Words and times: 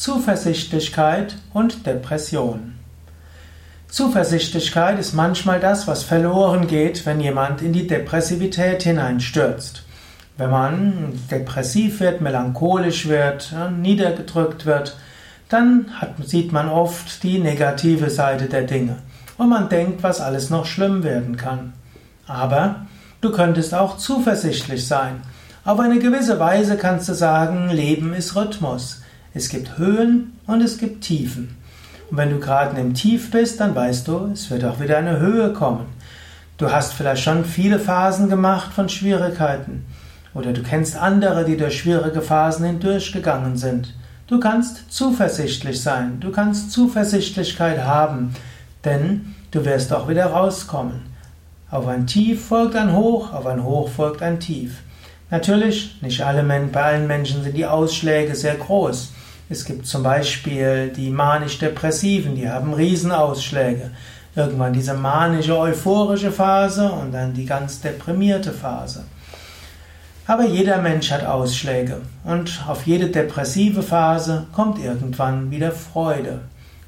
Zuversichtlichkeit 0.00 1.36
und 1.52 1.84
Depression. 1.84 2.72
Zuversichtlichkeit 3.88 4.98
ist 4.98 5.12
manchmal 5.12 5.60
das, 5.60 5.86
was 5.88 6.04
verloren 6.04 6.68
geht, 6.68 7.04
wenn 7.04 7.20
jemand 7.20 7.60
in 7.60 7.74
die 7.74 7.86
Depressivität 7.86 8.82
hineinstürzt. 8.82 9.82
Wenn 10.38 10.48
man 10.48 11.20
depressiv 11.30 12.00
wird, 12.00 12.22
melancholisch 12.22 13.08
wird, 13.08 13.54
niedergedrückt 13.76 14.64
wird, 14.64 14.96
dann 15.50 15.90
hat, 16.00 16.14
sieht 16.24 16.50
man 16.50 16.70
oft 16.70 17.22
die 17.22 17.38
negative 17.38 18.08
Seite 18.08 18.46
der 18.46 18.62
Dinge 18.62 18.96
und 19.36 19.50
man 19.50 19.68
denkt, 19.68 20.02
was 20.02 20.22
alles 20.22 20.48
noch 20.48 20.64
schlimm 20.64 21.02
werden 21.02 21.36
kann. 21.36 21.74
Aber 22.26 22.86
du 23.20 23.32
könntest 23.32 23.74
auch 23.74 23.98
zuversichtlich 23.98 24.88
sein. 24.88 25.20
Auf 25.62 25.78
eine 25.78 25.98
gewisse 25.98 26.38
Weise 26.38 26.78
kannst 26.78 27.06
du 27.10 27.12
sagen, 27.12 27.68
Leben 27.68 28.14
ist 28.14 28.34
Rhythmus. 28.34 29.02
Es 29.32 29.48
gibt 29.48 29.78
Höhen 29.78 30.38
und 30.46 30.60
es 30.60 30.78
gibt 30.78 31.02
Tiefen. 31.02 31.56
Und 32.10 32.16
wenn 32.16 32.30
du 32.30 32.40
gerade 32.40 32.80
im 32.80 32.94
Tief 32.94 33.30
bist, 33.30 33.60
dann 33.60 33.74
weißt 33.74 34.08
du, 34.08 34.30
es 34.32 34.50
wird 34.50 34.64
auch 34.64 34.80
wieder 34.80 34.98
eine 34.98 35.20
Höhe 35.20 35.52
kommen. 35.52 35.86
Du 36.58 36.70
hast 36.70 36.92
vielleicht 36.92 37.22
schon 37.22 37.44
viele 37.44 37.78
Phasen 37.78 38.28
gemacht 38.28 38.72
von 38.72 38.88
Schwierigkeiten. 38.88 39.86
Oder 40.34 40.52
du 40.52 40.62
kennst 40.62 40.96
andere, 40.96 41.44
die 41.44 41.56
durch 41.56 41.78
schwierige 41.78 42.22
Phasen 42.22 42.66
hindurchgegangen 42.66 43.56
sind. 43.56 43.94
Du 44.26 44.38
kannst 44.38 44.92
zuversichtlich 44.92 45.80
sein, 45.80 46.20
du 46.20 46.30
kannst 46.30 46.70
Zuversichtlichkeit 46.70 47.84
haben, 47.84 48.34
denn 48.84 49.34
du 49.50 49.64
wirst 49.64 49.92
auch 49.92 50.08
wieder 50.08 50.26
rauskommen. 50.26 51.02
Auf 51.70 51.86
ein 51.86 52.06
Tief 52.06 52.44
folgt 52.44 52.76
ein 52.76 52.94
Hoch, 52.94 53.32
auf 53.32 53.46
ein 53.46 53.64
Hoch 53.64 53.88
folgt 53.88 54.22
ein 54.22 54.40
Tief. 54.40 54.82
Natürlich, 55.30 56.00
nicht 56.02 56.22
alle, 56.22 56.42
bei 56.42 56.82
allen 56.82 57.06
Menschen 57.06 57.42
sind 57.42 57.56
die 57.56 57.66
Ausschläge 57.66 58.34
sehr 58.34 58.56
groß. 58.56 59.12
Es 59.52 59.64
gibt 59.64 59.84
zum 59.84 60.04
Beispiel 60.04 60.92
die 60.94 61.10
manisch-depressiven, 61.10 62.36
die 62.36 62.48
haben 62.48 62.72
Riesenausschläge. 62.72 63.90
Irgendwann 64.36 64.72
diese 64.72 64.94
manische, 64.94 65.58
euphorische 65.58 66.30
Phase 66.30 66.92
und 66.92 67.10
dann 67.10 67.34
die 67.34 67.46
ganz 67.46 67.80
deprimierte 67.80 68.52
Phase. 68.52 69.02
Aber 70.28 70.44
jeder 70.46 70.80
Mensch 70.80 71.10
hat 71.10 71.26
Ausschläge 71.26 72.02
und 72.22 72.62
auf 72.68 72.86
jede 72.86 73.08
depressive 73.08 73.82
Phase 73.82 74.46
kommt 74.52 74.78
irgendwann 74.78 75.50
wieder 75.50 75.72
Freude. 75.72 76.42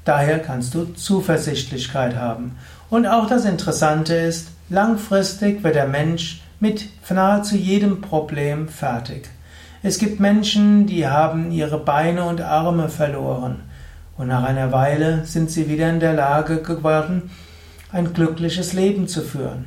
Daher 0.05 0.39
kannst 0.39 0.73
du 0.73 0.85
Zuversichtlichkeit 0.85 2.15
haben. 2.15 2.57
Und 2.89 3.07
auch 3.07 3.27
das 3.27 3.43
Interessante 3.43 4.13
ist, 4.13 4.47
langfristig 4.69 5.65
wird 5.65 5.75
der 5.75 5.87
Mensch 5.87 6.41
mit 6.61 6.87
nahezu 7.09 7.57
jedem 7.57 7.99
Problem 7.99 8.69
fertig. 8.69 9.29
Es 9.85 9.97
gibt 9.97 10.21
Menschen, 10.21 10.87
die 10.87 11.09
haben 11.09 11.51
ihre 11.51 11.77
Beine 11.77 12.23
und 12.23 12.39
Arme 12.39 12.87
verloren 12.87 13.63
und 14.17 14.29
nach 14.29 14.45
einer 14.45 14.71
Weile 14.71 15.25
sind 15.25 15.51
sie 15.51 15.67
wieder 15.67 15.89
in 15.89 15.99
der 15.99 16.13
Lage 16.13 16.61
geworden, 16.61 17.29
ein 17.91 18.13
glückliches 18.13 18.71
Leben 18.71 19.09
zu 19.09 19.21
führen. 19.21 19.65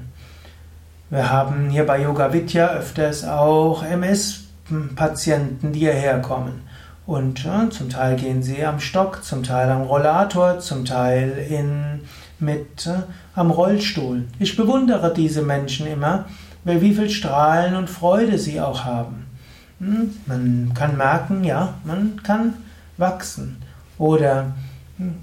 Wir 1.11 1.29
haben 1.31 1.69
hier 1.69 1.85
bei 1.85 2.01
Yoga 2.01 2.33
Vidya 2.33 2.69
öfters 2.69 3.25
auch 3.25 3.85
MS-Patienten, 3.85 5.73
die 5.73 5.81
hierher 5.81 6.23
kommen. 6.23 6.63
Und 7.05 7.45
ja, 7.45 7.69
zum 7.69 7.91
Teil 7.91 8.17
gehen 8.17 8.43
sie 8.43 8.65
am 8.65 8.81
Stock, 8.81 9.23
zum 9.23 9.43
Teil 9.43 9.69
am 9.69 9.83
Rollator, 9.83 10.61
zum 10.61 10.87
Teil 10.87 11.47
in, 11.51 12.01
mit 12.39 12.87
äh, 12.87 13.03
am 13.35 13.51
Rollstuhl. 13.51 14.25
Ich 14.39 14.57
bewundere 14.57 15.13
diese 15.13 15.43
Menschen 15.43 15.87
immer, 15.87 16.25
wie 16.65 16.95
viel 16.95 17.11
Strahlen 17.11 17.77
und 17.77 17.91
Freude 17.91 18.39
sie 18.39 18.63
auch 18.63 18.87
haben. 18.87 19.26
Hm, 19.79 20.11
man 20.27 20.73
kann 20.75 20.97
merken, 20.97 21.45
ja, 21.45 21.75
man 21.85 22.23
kann 22.23 22.55
wachsen. 22.97 23.59
Oder 23.99 24.53
hm, 24.99 25.15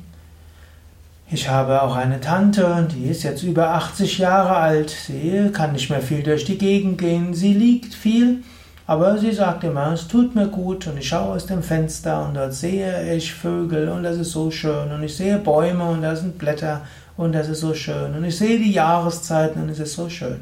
ich 1.32 1.50
habe 1.50 1.82
auch 1.82 1.96
eine 1.96 2.22
Tante, 2.22 2.88
die 2.94 3.06
ist 3.06 3.24
jetzt 3.24 3.42
über 3.42 3.70
80 3.70 4.20
Jahre 4.20 4.56
alt. 4.56 4.92
Sie 4.92 5.50
kann 5.52 5.72
nicht 5.72 5.90
mehr 5.90 6.02
viel 6.02 6.22
durch 6.22 6.46
die 6.46 6.60
Gegend 6.60 7.00
gehen. 7.00 7.34
Sie 7.34 7.54
liegt 7.54 7.96
viel, 7.96 8.44
aber 8.86 9.18
sie 9.18 9.32
sagt 9.32 9.64
immer, 9.64 9.94
es 9.94 10.08
tut 10.08 10.36
mir 10.36 10.48
gut 10.48 10.86
und 10.86 11.00
ich 11.00 11.08
schaue 11.08 11.34
aus 11.34 11.48
dem 11.48 11.64
Fenster 11.64 12.28
und 12.28 12.36
dort 12.36 12.54
sehe 12.54 13.16
ich 13.16 13.34
Vögel 13.34 13.90
und 13.90 14.04
das 14.04 14.18
ist 14.18 14.32
so 14.32 14.52
schön 14.52 14.92
und 14.92 15.02
ich 15.02 15.16
sehe 15.16 15.40
Bäume 15.40 15.86
und 15.86 16.04
da 16.04 16.16
sind 16.16 16.38
Blätter 16.38 16.82
und 17.18 17.34
das 17.34 17.50
ist 17.50 17.62
so 17.62 17.74
schön 17.74 18.14
und 18.14 18.24
ich 18.26 18.38
sehe 18.38 18.60
die 18.60 18.72
Jahreszeiten 18.72 19.64
und 19.64 19.70
es 19.70 19.80
ist 19.80 19.94
so 19.94 20.10
schön. 20.10 20.42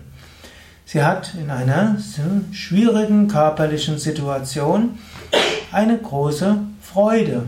Sie 0.92 1.02
hat 1.02 1.36
in 1.36 1.50
einer 1.50 1.96
schwierigen 2.52 3.30
körperlichen 3.30 3.98
Situation 3.98 5.00
eine 5.72 5.98
große 5.98 6.58
Freude. 6.82 7.44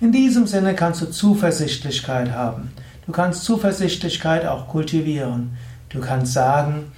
In 0.00 0.10
diesem 0.10 0.48
Sinne 0.48 0.74
kannst 0.74 1.00
du 1.00 1.06
Zuversichtlichkeit 1.06 2.32
haben. 2.32 2.72
Du 3.06 3.12
kannst 3.12 3.44
Zuversichtlichkeit 3.44 4.46
auch 4.46 4.66
kultivieren. 4.66 5.56
Du 5.90 6.00
kannst 6.00 6.32
sagen, 6.32 6.90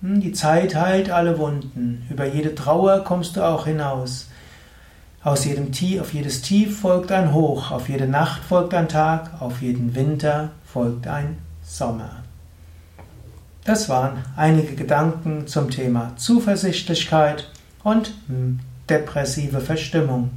hm, 0.00 0.20
die 0.20 0.30
Zeit 0.30 0.76
heilt 0.76 1.10
alle 1.10 1.36
Wunden. 1.40 2.06
Über 2.08 2.24
jede 2.24 2.54
Trauer 2.54 3.02
kommst 3.02 3.34
du 3.34 3.44
auch 3.44 3.66
hinaus. 3.66 4.28
Aus 5.24 5.44
jedem 5.44 5.72
Tief, 5.72 6.02
auf 6.02 6.14
jedes 6.14 6.42
Tief 6.42 6.78
folgt 6.78 7.10
ein 7.10 7.32
Hoch, 7.32 7.72
auf 7.72 7.88
jede 7.88 8.06
Nacht 8.06 8.44
folgt 8.44 8.74
ein 8.74 8.88
Tag, 8.88 9.42
auf 9.42 9.60
jeden 9.60 9.96
Winter 9.96 10.50
folgt 10.64 11.08
ein 11.08 11.38
Sommer. 11.64 12.22
Das 13.64 13.88
waren 13.88 14.24
einige 14.36 14.74
Gedanken 14.74 15.46
zum 15.46 15.70
Thema 15.70 16.14
Zuversichtlichkeit 16.16 17.48
und 17.84 18.12
depressive 18.90 19.60
Verstimmung. 19.60 20.30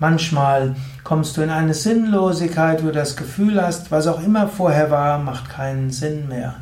Manchmal 0.02 0.74
kommst 1.04 1.38
du 1.38 1.44
in 1.44 1.52
eine 1.52 1.76
Sinnlosigkeit, 1.76 2.82
wo 2.82 2.88
du 2.88 2.94
das 2.94 3.16
Gefühl 3.16 3.62
hast, 3.62 3.92
was 3.92 4.08
auch 4.08 4.20
immer 4.24 4.48
vorher 4.48 4.90
war, 4.90 5.20
macht 5.20 5.48
keinen 5.48 5.92
Sinn 5.92 6.28
mehr. 6.28 6.56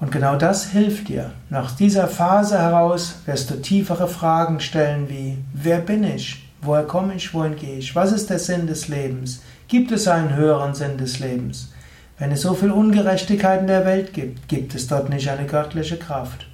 Und 0.00 0.10
genau 0.10 0.36
das 0.36 0.64
hilft 0.64 1.08
dir. 1.08 1.32
Nach 1.50 1.72
dieser 1.76 2.08
Phase 2.08 2.58
heraus 2.58 3.16
wirst 3.26 3.50
du 3.50 3.60
tiefere 3.60 4.08
Fragen 4.08 4.60
stellen 4.60 5.10
wie, 5.10 5.36
wer 5.52 5.80
bin 5.80 6.02
ich? 6.02 6.48
Woher 6.62 6.84
komme 6.84 7.12
ich? 7.14 7.34
Wohin 7.34 7.56
gehe 7.56 7.76
ich? 7.76 7.94
Was 7.94 8.10
ist 8.10 8.30
der 8.30 8.38
Sinn 8.38 8.66
des 8.66 8.88
Lebens? 8.88 9.42
Gibt 9.68 9.92
es 9.92 10.08
einen 10.08 10.34
höheren 10.34 10.74
Sinn 10.74 10.96
des 10.96 11.18
Lebens? 11.18 11.74
Wenn 12.18 12.32
es 12.32 12.40
so 12.40 12.54
viel 12.54 12.70
Ungerechtigkeit 12.70 13.60
in 13.60 13.66
der 13.66 13.84
Welt 13.84 14.14
gibt, 14.14 14.48
gibt 14.48 14.74
es 14.74 14.86
dort 14.86 15.10
nicht 15.10 15.28
eine 15.28 15.46
göttliche 15.46 15.98
Kraft. 15.98 16.46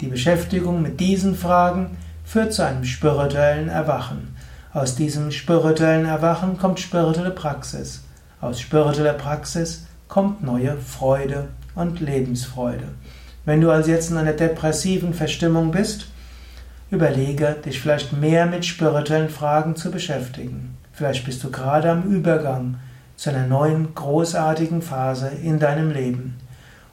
Die 0.00 0.06
Beschäftigung 0.06 0.80
mit 0.80 0.98
diesen 0.98 1.36
Fragen 1.36 1.98
führt 2.24 2.54
zu 2.54 2.64
einem 2.64 2.86
spirituellen 2.86 3.68
Erwachen. 3.68 4.39
Aus 4.72 4.94
diesem 4.94 5.32
spirituellen 5.32 6.06
Erwachen 6.06 6.56
kommt 6.56 6.78
spirituelle 6.78 7.32
Praxis. 7.32 8.04
Aus 8.40 8.60
spiritueller 8.60 9.14
Praxis 9.14 9.86
kommt 10.06 10.44
neue 10.44 10.76
Freude 10.76 11.48
und 11.74 11.98
Lebensfreude. 11.98 12.84
Wenn 13.44 13.60
du 13.60 13.72
also 13.72 13.90
jetzt 13.90 14.12
in 14.12 14.16
einer 14.16 14.32
depressiven 14.32 15.12
Verstimmung 15.12 15.72
bist, 15.72 16.06
überlege, 16.92 17.56
dich 17.64 17.80
vielleicht 17.80 18.12
mehr 18.12 18.46
mit 18.46 18.64
spirituellen 18.64 19.28
Fragen 19.28 19.74
zu 19.74 19.90
beschäftigen. 19.90 20.76
Vielleicht 20.92 21.24
bist 21.24 21.42
du 21.42 21.50
gerade 21.50 21.90
am 21.90 22.04
Übergang 22.04 22.76
zu 23.16 23.30
einer 23.30 23.48
neuen 23.48 23.92
großartigen 23.96 24.82
Phase 24.82 25.32
in 25.42 25.58
deinem 25.58 25.90
Leben. 25.90 26.38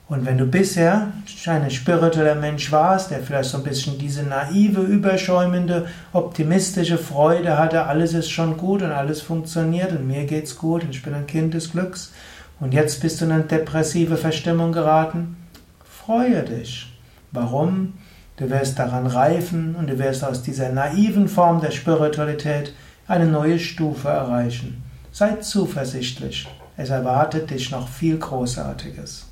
Und 0.10 0.26
wenn 0.26 0.38
du 0.38 0.46
bisher 0.46 1.12
ein 1.48 1.70
spiritueller 1.70 2.36
Mensch 2.36 2.72
warst, 2.72 3.12
der 3.12 3.20
vielleicht 3.20 3.50
so 3.50 3.58
ein 3.58 3.64
bisschen 3.64 3.98
diese 3.98 4.24
naive, 4.24 4.82
überschäumende, 4.82 5.88
optimistische 6.14 6.98
Freude 6.98 7.58
hatte, 7.58 7.86
alles 7.88 8.14
ist 8.14 8.30
schon 8.30 8.56
gut 8.56 8.82
und 8.82 8.92
alles 8.92 9.22
funktioniert 9.22 9.92
und 9.92 10.08
mir 10.08 10.26
geht's 10.26 10.58
gut 10.58 10.84
und 10.84 10.92
ich 10.92 11.04
bin 11.04 11.14
ein 11.14 11.28
Kind 11.28 11.54
des 11.54 11.72
Glücks, 11.72 12.14
und 12.60 12.74
jetzt 12.74 13.02
bist 13.02 13.22
du 13.22 13.26
in 13.26 13.34
eine 13.34 13.44
depressive 13.44 14.18
Verstimmung 14.18 14.72
geraten, 14.72 15.38
freue 15.84 16.42
dich. 16.44 16.92
Warum? 17.32 17.94
Du 18.38 18.50
wirst 18.50 18.80
daran 18.80 19.06
reifen 19.06 19.76
und 19.76 19.90
du 19.90 20.00
wirst 20.00 20.24
aus 20.24 20.42
dieser 20.42 20.70
naiven 20.70 21.28
Form 21.28 21.62
der 21.62 21.72
Spiritualität 21.72 22.74
eine 23.08 23.28
neue 23.28 23.60
Stufe 23.60 24.08
erreichen. 24.08 24.84
Sei 25.12 25.36
zuversichtlich. 25.36 26.48
Es 26.78 26.90
erwartet 26.90 27.50
dich 27.50 27.72
noch 27.72 27.88
viel 27.88 28.18
Großartiges. 28.18 29.26